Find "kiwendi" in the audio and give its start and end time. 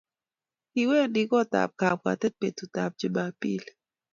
0.71-1.21